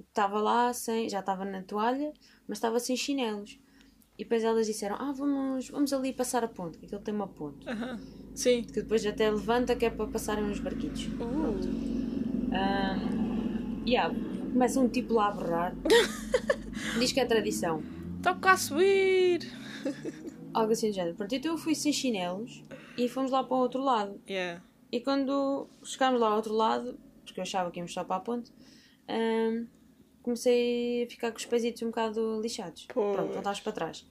[0.01, 2.13] estava lá sem, já estava na toalha,
[2.47, 3.59] mas estava sem chinelos.
[4.19, 7.29] E depois elas disseram: Ah, vamos, vamos ali passar a ponte, que aquilo tem uma
[7.29, 7.67] ponte.
[8.35, 8.63] Sim.
[8.63, 11.07] Que depois até levanta, que é para passarem uns barquitos.
[11.07, 11.59] Uh.
[12.55, 14.15] Ahm, yeah,
[14.53, 15.75] começa um tipo lá a berrar.
[16.99, 17.83] Diz que é tradição.
[18.23, 19.41] Toca a subir!
[20.55, 21.17] Algo assim do género.
[21.17, 22.63] Pronto, então eu fui sem chinelos
[22.97, 24.21] e fomos lá para o outro lado.
[24.29, 24.63] Yeah.
[24.93, 28.21] E quando chegámos lá ao outro lado, porque eu achava que íamos só para a
[28.21, 28.53] ponte,
[29.09, 29.67] ahm,
[30.23, 32.87] comecei a ficar com os pezitos um bocado lixados.
[32.93, 33.17] Pois.
[33.17, 34.07] Pronto, voltámos para trás.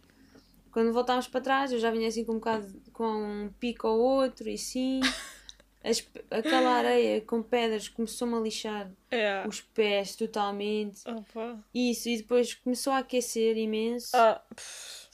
[0.72, 4.00] Quando voltámos para trás, eu já vinha assim com um bocado com um pico ou
[4.00, 5.00] outro e sim.
[5.84, 9.48] As- aquela areia com pedras começou-me a lixar Yeah.
[9.50, 11.02] os pés totalmente.
[11.10, 11.60] Opa.
[11.74, 14.15] Isso, e depois começou a aquecer imenso.
[14.15, 15.10] Ah, pff.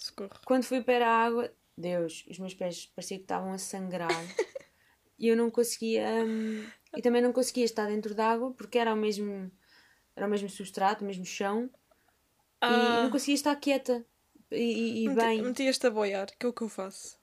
[0.46, 4.10] Quando fui para a água, Deus, os meus pés parecia que estavam a sangrar.
[5.18, 6.08] e eu não conseguia.
[6.26, 9.52] hum, e também não conseguia estar dentro da água porque era o mesmo.
[10.16, 11.70] Era o mesmo substrato, o mesmo chão.
[11.70, 11.70] E
[12.62, 14.06] Ah, não conseguia estar quieta.
[14.52, 15.42] E, e- bem.
[15.42, 17.18] Metias-te a boiar, que é o que eu faço.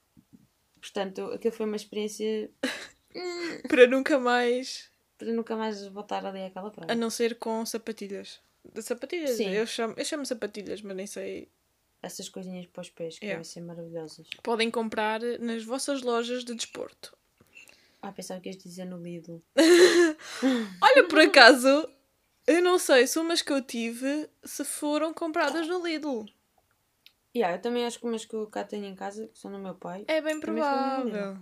[0.80, 2.50] Portanto, aquilo foi uma experiência
[3.68, 4.90] Para nunca mais.
[5.18, 6.94] para nunca mais voltar ali àquela A praia.
[6.94, 8.40] não ser com sapatilhas.
[8.72, 9.30] De sapatilhas?
[9.36, 9.48] Sim.
[9.50, 11.50] Eu chamo, eu chamo sapatilhas, mas nem sei.
[12.02, 13.38] Essas coisinhas para os pés que Yeah.
[13.40, 14.28] devem ser maravilhosas.
[14.42, 17.16] Podem comprar nas vossas lojas de desporto.
[18.04, 19.42] Ah, pensava que ias dizer no Lidl.
[20.82, 21.88] Olha, por acaso,
[22.46, 26.26] eu não sei se umas que eu tive se foram compradas no Lidl.
[27.34, 29.58] Yeah, eu também acho que umas que eu cá tenho em casa, que são do
[29.58, 30.04] meu pai.
[30.06, 31.38] É bem provável.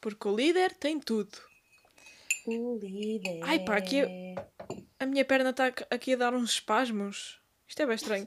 [0.00, 1.36] Porque o líder tem tudo.
[2.46, 3.40] O líder.
[3.42, 4.00] Ai, pá, aqui
[4.98, 7.38] A minha perna está aqui a dar uns espasmos.
[7.68, 8.26] Isto é bem estranho.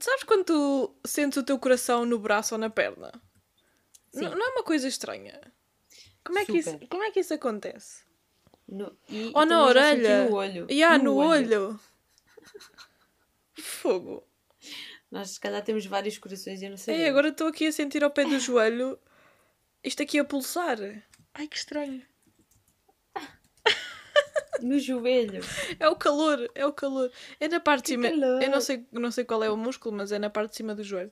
[0.00, 3.10] Sabes quando tu sentes o teu coração no braço ou na perna?
[4.12, 5.40] Não é uma coisa estranha?
[6.24, 8.04] Como é, que isso, como é que isso acontece?
[8.68, 10.24] No, e, Ou e na orelha?
[10.24, 10.66] No olho.
[10.70, 11.78] E há no, olho.
[13.54, 14.24] Fogo.
[15.10, 16.94] Nós se calhar temos vários corações e eu não sei.
[16.94, 18.98] Ei, agora estou aqui a sentir ao pé do joelho
[19.84, 20.78] isto aqui a pulsar.
[21.34, 22.02] Ai, que estranho.
[24.62, 25.40] No joelho.
[25.80, 27.10] É o calor, é o calor.
[27.40, 28.08] É na parte de cima.
[28.08, 28.40] calor.
[28.40, 30.72] Eu não sei, não sei qual é o músculo, mas é na parte de cima
[30.72, 31.10] do joelho.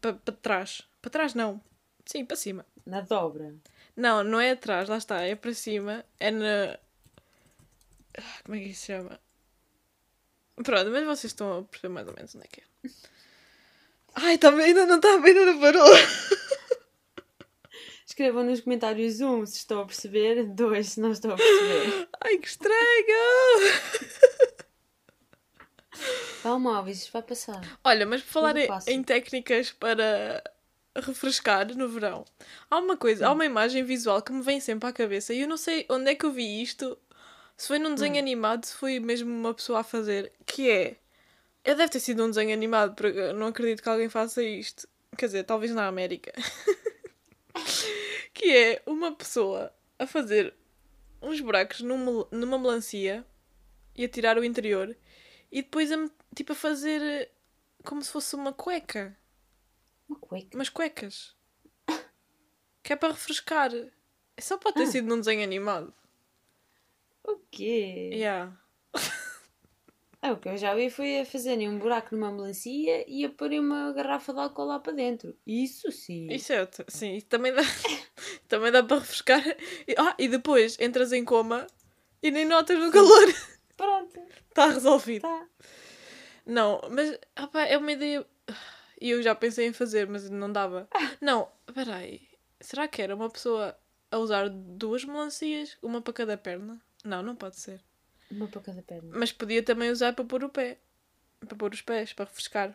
[0.00, 0.82] Para trás.
[1.00, 1.60] Para trás não.
[2.04, 2.66] Sim, para cima.
[2.84, 3.54] Na dobra.
[3.96, 6.04] Não, não é atrás, lá está, é para cima.
[6.18, 6.78] É na.
[8.18, 9.20] Ah, Como é que isso se chama?
[10.62, 12.64] Pronto, mas vocês estão a perceber mais ou menos onde é que é.
[14.14, 15.84] Ai, tá, ainda não está, ainda não parou.
[18.06, 22.08] Escrevam nos comentários um se estão a perceber, dois se não estão a perceber.
[22.22, 23.72] Ai, que estranho!
[26.42, 27.60] Calma, Alves, isto vai passar.
[27.82, 30.44] Olha, mas por falar em, em técnicas para
[30.96, 32.24] refrescar no verão,
[32.70, 35.48] há uma coisa, há uma imagem visual que me vem sempre à cabeça e eu
[35.48, 36.96] não sei onde é que eu vi isto,
[37.56, 40.96] se foi num desenho animado, se foi mesmo uma pessoa a fazer, que é.
[41.64, 44.86] Eu deve ter sido um desenho animado, porque eu não acredito que alguém faça isto.
[45.16, 46.32] Quer dizer, talvez na América.
[48.34, 50.52] que é uma pessoa a fazer
[51.22, 53.24] uns buracos numa, numa melancia
[53.96, 54.94] e a tirar o interior
[55.50, 57.30] e depois a, tipo a fazer eh,
[57.84, 59.16] como se fosse uma cueca.
[60.08, 60.48] Uma cueca.
[60.56, 61.34] Umas cuecas.
[62.82, 63.70] Que é para refrescar.
[64.36, 64.86] É só para ter Ah.
[64.86, 65.92] sido num desenho animado.
[67.26, 68.10] O quê?
[68.12, 68.52] Yeah.
[70.20, 73.30] É, o que eu já vi foi a fazerem um buraco numa melancia e a
[73.30, 75.36] porem uma garrafa de álcool lá para dentro.
[75.46, 76.26] Isso sim.
[76.32, 76.66] Isso é.
[76.88, 77.60] Sim, também dá,
[78.48, 79.42] também dá para refrescar.
[79.86, 81.66] E, ah, e depois entras em coma
[82.22, 83.34] e nem notas o calor.
[83.76, 85.22] Pronto, Está resolvido.
[85.22, 85.46] tá.
[86.46, 88.26] Não, mas ah pá, é uma ideia.
[89.04, 90.88] E eu já pensei em fazer, mas não dava.
[91.20, 92.26] Não, peraí.
[92.58, 93.76] Será que era uma pessoa
[94.10, 95.76] a usar duas melancias?
[95.82, 96.80] Uma para cada perna?
[97.04, 97.82] Não, não pode ser.
[98.30, 99.10] Uma para cada perna.
[99.14, 100.78] Mas podia também usar para pôr o pé.
[101.38, 102.74] Para pôr os pés, para refrescar.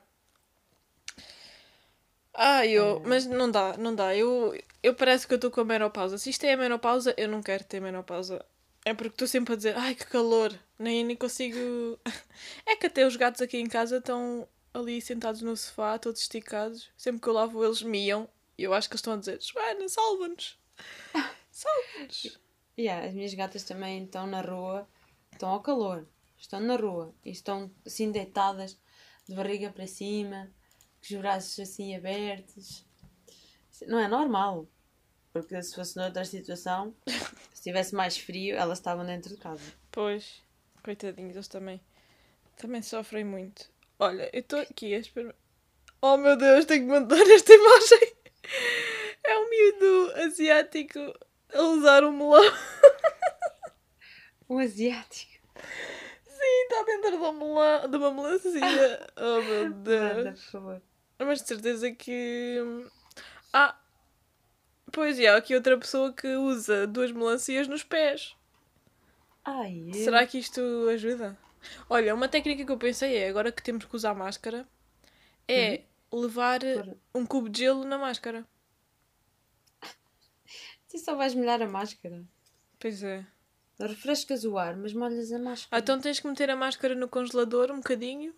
[2.32, 3.02] Ah, eu.
[3.04, 4.16] Mas não dá, não dá.
[4.16, 6.20] Eu, eu parece que eu estou com a menopausa.
[6.20, 8.46] Se isto é a menopausa, eu não quero ter menopausa.
[8.86, 11.58] É porque estou sempre a dizer, ai que calor, nem, nem consigo.
[12.68, 16.90] É que até os gatos aqui em casa estão ali sentados no sofá, todos esticados.
[16.98, 18.30] Sempre que eu lavo, eles miam.
[18.58, 20.60] E eu acho que eles estão a dizer, Joana, salva-nos.
[21.52, 22.40] Salva-nos.
[22.78, 24.88] Yeah, as minhas gatas também estão na rua,
[25.34, 28.80] estão ao calor, estão na rua e estão assim deitadas,
[29.28, 30.50] de barriga para cima,
[31.00, 32.86] com os braços assim abertos.
[33.86, 34.66] Não é normal,
[35.34, 36.96] porque se fosse noutra situação,
[37.54, 39.74] se tivesse mais frio, elas estavam dentro de casa.
[39.92, 40.42] Pois,
[40.82, 41.82] coitadinhos, eles também,
[42.56, 43.70] também sofrem muito.
[44.00, 45.36] Olha, eu estou aqui a esperar.
[46.02, 48.14] Oh meu Deus, tenho que mandar esta imagem.
[49.26, 51.00] É um miúdo asiático
[51.54, 52.54] a usar um melão.
[54.50, 55.34] Um asiático.
[56.24, 59.08] Sim, está dentro de, um melão, de uma melancia.
[59.18, 60.40] Oh meu Manda, Deus.
[60.46, 60.82] por favor.
[61.20, 62.58] Mas de certeza que.
[63.52, 63.78] Ah!
[64.92, 68.36] Pois, e há aqui outra pessoa que usa duas melancias nos pés.
[69.44, 69.92] Ai.
[69.94, 71.38] Será que isto ajuda?
[71.90, 74.68] Olha, uma técnica que eu pensei é, agora que temos que usar máscara,
[75.48, 78.46] é levar Pôr- um cubo de gelo na máscara.
[80.90, 82.24] Tu só vais molhar a máscara.
[82.80, 83.26] Pois é.
[83.80, 85.82] Refrescas o ar, mas molhas a Ah, máscara.
[85.82, 88.34] então tens que meter a máscara no congelador um bocadinho,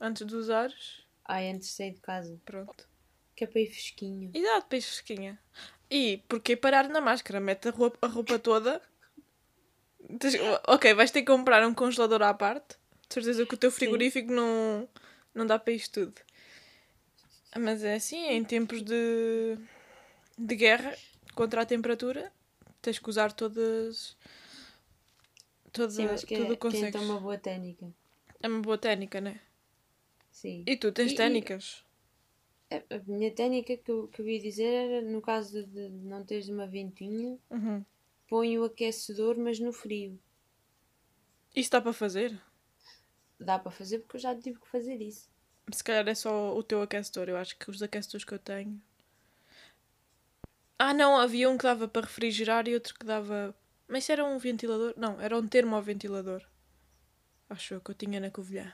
[0.00, 1.02] antes de usares.
[1.24, 2.40] Ai, antes de sair de casa.
[2.44, 2.88] Pronto.
[3.36, 4.30] Que é para ir fresquinho.
[4.32, 5.38] E dá depois fresquinha.
[5.90, 7.40] E porquê parar na máscara?
[7.40, 8.80] Mete a roupa, a roupa toda.
[10.68, 12.76] Ok, vais ter que comprar um congelador à parte.
[13.08, 14.88] De certeza que o teu frigorífico não,
[15.34, 16.20] não dá para isto tudo.
[17.58, 19.58] Mas é assim, em tempos de,
[20.38, 20.96] de guerra
[21.34, 22.32] contra a temperatura,
[22.80, 24.16] tens que usar todas.
[25.72, 26.88] Toda, Sim, mas que tudo é, o que é consegues.
[26.88, 27.92] então uma boa técnica.
[28.42, 29.40] É uma boa técnica, né?
[30.30, 30.62] Sim.
[30.66, 31.84] E tu tens E- e- técnicas?
[32.70, 36.24] A, a minha técnica que eu, que eu ia dizer era, no caso de não
[36.24, 37.84] teres uma ventinha, Uhum.
[38.32, 40.18] Põe o aquecedor, mas no frio.
[41.54, 42.40] Isso dá para fazer?
[43.38, 45.28] Dá para fazer porque eu já tive que fazer isso.
[45.70, 47.28] Se calhar é só o teu aquecedor.
[47.28, 48.80] Eu acho que os aquecedores que eu tenho.
[50.78, 53.54] Ah, não, havia um que dava para refrigerar e outro que dava.
[53.86, 54.94] Mas isso era um ventilador?
[54.96, 56.42] Não, era um termoventilador.
[57.50, 58.72] Acho eu que eu tinha na Covilhã.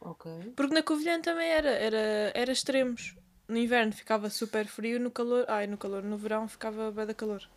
[0.00, 0.54] Ok.
[0.56, 3.14] Porque na Covilhã também era, era, era extremos.
[3.46, 5.44] No inverno ficava super frio, no calor.
[5.46, 7.48] Ai, no calor, no verão ficava bem da calor.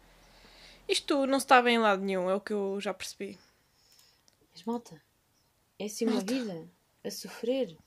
[0.89, 3.37] Isto não se bem em lado nenhum, é o que eu já percebi.
[4.51, 5.01] Mas malta,
[5.77, 6.67] é assim uma vida
[7.03, 7.77] a sofrer.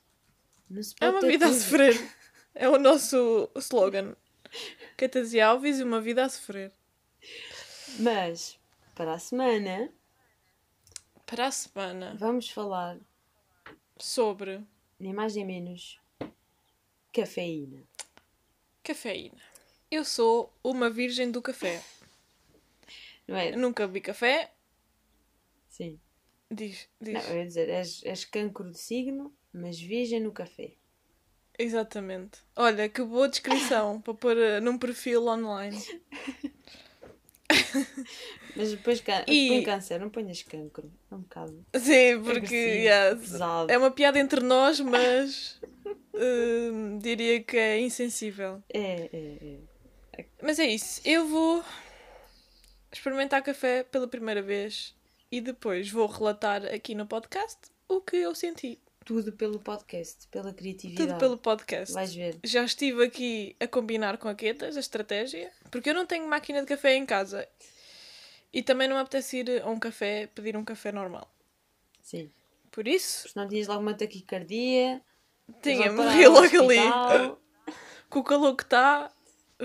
[0.70, 1.60] Não se É pode uma ter vida a tudo.
[1.60, 1.94] sofrer.
[2.54, 4.14] É o nosso slogan.
[4.98, 6.70] Catarsia Alves e uma vida a sofrer.
[7.98, 8.58] Mas,
[8.94, 9.90] para a semana,
[11.24, 12.98] Para a semana, vamos falar,
[13.98, 14.62] sobre
[15.00, 15.98] nem mais nem menos,
[17.10, 17.82] cafeína.
[18.84, 19.40] cafeína.
[19.90, 21.82] Eu sou uma virgem do café.
[23.26, 23.52] Não é?
[23.52, 24.52] Eu nunca bebi café.
[25.68, 26.00] Sim.
[26.50, 27.14] Diz, diz.
[27.14, 30.74] Não, eu ia dizer, és, és cancro de signo, mas virgem no café.
[31.58, 32.40] Exatamente.
[32.56, 35.78] Olha, que boa descrição para pôr eh, num perfil online.
[38.56, 39.24] Mas depois can...
[39.26, 40.90] E- põe câncer, não ponhas cancro.
[41.10, 41.64] É um bocado.
[41.74, 43.18] Sim, porque yeah,
[43.68, 45.60] é uma piada entre nós, mas
[46.14, 48.62] hum, diria que é insensível.
[48.68, 49.58] É, é,
[50.18, 50.24] é.
[50.42, 51.00] Mas é isso.
[51.04, 51.64] Eu vou
[52.92, 54.94] experimentar café pela primeira vez
[55.30, 58.78] e depois vou relatar aqui no podcast o que eu senti.
[59.04, 61.08] Tudo pelo podcast, pela criatividade.
[61.08, 61.92] Tudo pelo podcast.
[61.92, 62.38] Vais ver.
[62.44, 66.60] Já estive aqui a combinar com a Quetas a estratégia, porque eu não tenho máquina
[66.60, 67.48] de café em casa.
[68.52, 71.28] E também não me apetece ir a um café pedir um café normal.
[72.00, 72.30] Sim.
[72.70, 75.02] Por isso, Senão tinhas logo uma taquicardia.
[75.62, 77.36] tinha morri logo ali.
[78.08, 79.10] Com o calor que está,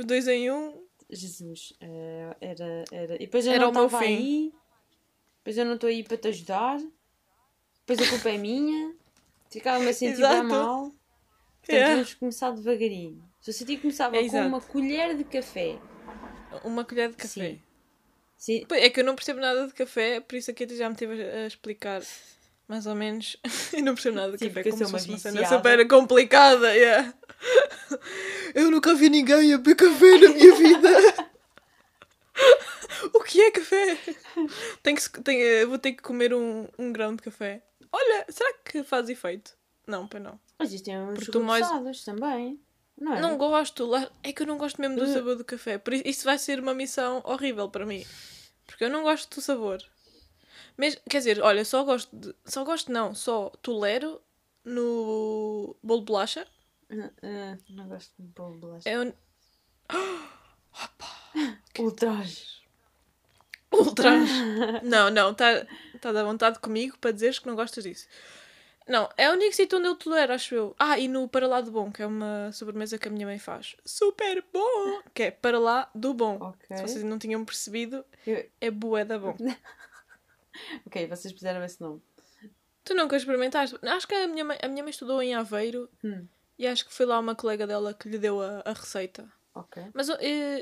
[0.06, 0.87] dois em um.
[1.10, 3.15] Jesus, eh, era, era.
[3.15, 4.15] E depois eu Era não o meu estava fim.
[4.15, 4.54] aí.
[5.39, 6.80] Depois eu não estou aí para te ajudar.
[7.86, 8.93] Depois a culpa é minha.
[9.50, 10.80] Ficava-me a sentir bem mal.
[10.82, 10.93] Portanto,
[11.70, 11.96] Yeah.
[11.96, 13.22] vamos começar devagarinho.
[13.41, 14.48] Se eu sentir que começava É com exato.
[14.48, 15.78] uma colher de café.
[16.63, 17.52] Uma colher de café.
[17.52, 17.62] Sim.
[18.38, 18.65] Sim.
[18.72, 21.22] É que eu não percebo nada de café, por isso a Queta já me teve
[21.22, 22.02] a explicar
[22.70, 23.36] mais ou menos.
[23.74, 26.74] eu não percebo nada de Sim, café, como se fosse uma cena super complicada.
[26.76, 27.13] yeah.
[28.56, 30.89] Eu nunca vi ninguém a beber café na minha vida.
[33.13, 33.97] o que é café?
[34.84, 37.63] Tenho que, tenho, eu vou ter que comer um, um grão de café.
[37.91, 39.56] Olha, será que faz efeito?
[39.86, 40.39] Não, para não.
[40.60, 42.60] Existem uns Porque tu mais- reforçados também.
[43.00, 43.21] Não é?
[43.21, 45.13] Não gosto, lá- é que eu não gosto mesmo do Uh.
[45.13, 45.78] sabor do café.
[45.78, 48.06] Por isso, isso vai ser uma missão horrível para mim.
[48.65, 49.78] Porque eu não gosto do sabor.
[50.76, 54.21] Mas, quer dizer, olha, só gosto de, Só gosto não, só tolero
[54.65, 56.47] no bolo de bolacha.
[56.89, 58.89] Ah, não gosto de de bolacha.
[58.89, 59.13] É um
[61.80, 62.62] Ultraje.
[63.71, 64.34] ultraje.
[64.84, 65.65] não, não, está
[66.02, 68.08] tá à vontade comigo para dizeres que não gostas disso.
[68.88, 70.73] Não, é o único sítio onde eu tolero, acho eu.
[70.80, 73.38] Ah, e no Para Lá do Bom, que é uma sobremesa que a minha mãe
[73.38, 73.76] faz.
[73.86, 75.02] Super bom!
[75.13, 76.38] Que é Para Lá do Bom.
[76.39, 76.78] Ok.
[76.78, 79.36] Se vocês não tinham percebido, Eu- é bué da bom.
[80.88, 82.02] Ok, vocês puseram esse nome.
[82.84, 83.78] Tu nunca experimentaste?
[83.84, 86.26] Acho que a minha mãe, a minha mãe estudou em Aveiro Hum,
[86.58, 89.32] e acho que foi lá uma colega dela que lhe deu a, a receita.
[89.54, 89.84] ok.
[89.93, 90.17] Mas eu,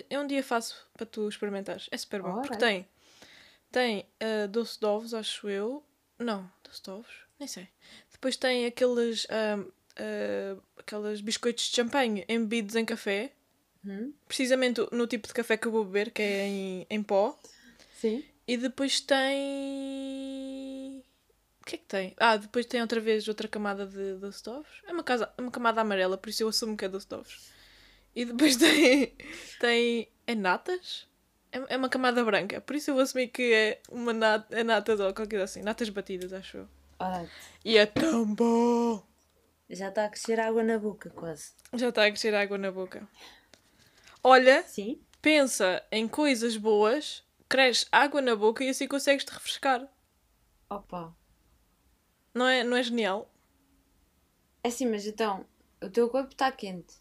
[0.10, 1.88] eu um dia faço para tu experimentares.
[1.92, 2.42] É super bom.
[2.42, 2.88] Porque tem,
[3.72, 5.84] tem ah, doce de ovos, acho eu.
[6.20, 7.14] Não, doce de ovos?
[7.40, 7.68] Nem sei.
[8.12, 9.58] Depois tem aqueles, ah,
[10.78, 13.32] aqueles biscoitos de champanhe embebidos em café.
[13.86, 17.38] Hum, Precisamente no tipo de café que eu vou beber, que é em, em pó.
[18.00, 18.24] Sim.
[18.48, 19.36] E depois tem.
[21.66, 22.14] O que é que tem?
[22.18, 24.68] Ah, depois tem outra vez outra camada de ovos.
[24.88, 27.52] É uma, casa, uma camada amarela, por isso eu assumo que é ovos.
[28.16, 29.16] E depois tem.
[29.60, 30.08] tem.
[30.28, 31.08] É natas?
[31.52, 34.64] É, é uma camada branca, por isso eu vou assumir que é uma nata, é
[34.64, 35.64] natas ou qualquer coisa assim.
[35.64, 36.68] Natas batidas, acho eu.
[37.64, 39.04] E é tão bom!
[39.68, 41.54] já está a crescer água na boca, quase.
[41.74, 43.08] Já está a crescer água na boca.
[44.24, 45.02] Olha, Sim?
[45.20, 49.88] pensa em coisas boas, cresce água na boca e assim consegues te refrescar.
[50.70, 51.25] Opa.
[52.36, 53.32] Não é, não é genial?
[54.62, 55.46] É assim, mas então,
[55.82, 56.96] o teu corpo está quente.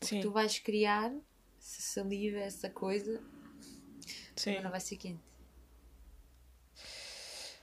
[0.00, 0.22] Sim.
[0.22, 1.12] Tu vais criar
[1.58, 3.20] essa saliva, essa coisa,
[4.34, 4.60] Sim.
[4.60, 5.20] não vai ser quente.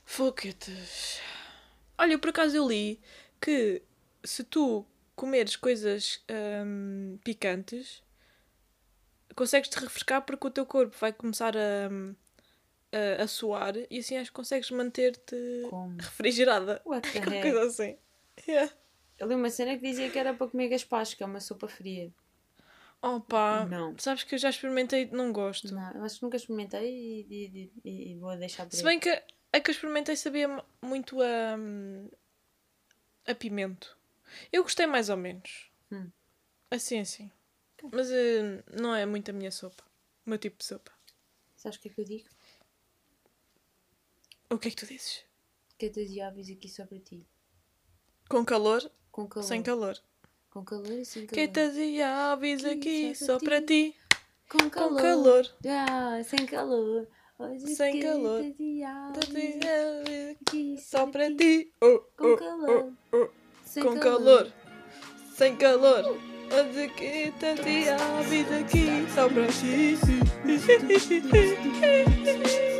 [0.04, 1.20] Foguetes.
[1.98, 3.00] Olha, por acaso eu li
[3.40, 3.82] que
[4.22, 6.22] se tu comeres coisas
[6.64, 8.00] hum, picantes,
[9.34, 11.90] consegues te refrescar porque o teu corpo vai começar a,
[13.18, 15.36] a, a suar e assim acho que consegues manter-te
[15.98, 16.80] refrigerada.
[16.84, 17.42] What the heck?
[17.42, 17.96] coisa assim.
[18.48, 18.72] Yeah.
[19.18, 21.66] Eu li uma cena que dizia que era para comer gaspacho, que é uma sopa
[21.68, 22.12] fria.
[23.02, 23.96] Opa, Não.
[23.98, 25.72] sabes que eu já experimentei e não gosto.
[25.74, 28.84] Não, eu acho que nunca experimentei e, e- e- e vou deixar por Se aí.
[28.88, 29.08] bem que
[29.52, 30.48] a que eu experimentei sabia
[30.82, 31.56] muito a,
[33.30, 33.96] a pimento.
[34.52, 35.70] Eu gostei mais ou menos.
[35.92, 36.10] Hum.
[36.70, 37.30] Assim, assim.
[37.92, 39.84] Mas eh, não é muito a minha sopa.
[40.26, 40.92] O meu tipo de sopa.
[41.56, 42.28] Sabes o que é que eu digo?
[44.50, 45.24] O que é que tu dizes?
[45.78, 47.26] Que eu te diabos aqui só para ti.
[48.28, 49.46] Com calor, Com calor.
[49.46, 49.98] sem calor.
[50.50, 51.34] Com calor e sem calor.
[51.34, 53.94] Que te diabos aqui só para ti.
[54.48, 55.02] Com Com calor.
[55.02, 55.54] calor.
[55.66, 57.08] Ah, sem calor.
[57.38, 58.40] Hoje Sem calor.
[60.30, 61.70] aqui Só para ti.
[61.82, 62.92] Oh, Com oh, calor.
[63.12, 63.28] oh, oh.
[63.66, 64.52] Sem Com calor.
[65.34, 66.04] Sem calor.
[66.50, 69.96] Onde que te diabos aqui só para ti.